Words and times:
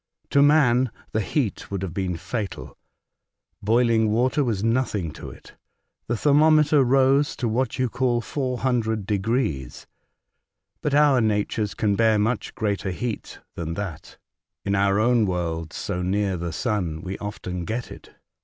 To 0.31 0.41
man, 0.41 0.89
the 1.11 1.21
heat 1.21 1.69
would 1.69 1.83
have 1.83 1.93
been 1.93 2.17
fatal. 2.17 2.75
Boiling 3.61 4.09
water 4.09 4.43
was 4.43 4.63
nothing 4.63 5.11
to 5.11 5.29
it. 5.29 5.53
The 6.07 6.17
thermometer 6.17 6.83
rose 6.83 7.35
to 7.35 7.47
what 7.47 7.77
you 7.77 7.87
call 7.87 8.19
400 8.19 9.05
degrees. 9.05 9.85
But 10.81 10.95
our 10.95 11.21
natures 11.21 11.75
can 11.75 11.95
bear 11.95 12.17
much 12.17 12.55
greater 12.55 12.89
heat 12.89 13.41
than 13.53 13.75
that. 13.75 14.17
In 14.65 14.73
our 14.73 14.99
own 14.99 15.27
world, 15.27 15.71
so 15.71 16.01
near 16.01 16.35
the 16.35 16.51
sun, 16.51 17.01
we 17.03 17.19
often 17.19 17.63
get 17.63 17.91
it. 17.91 18.09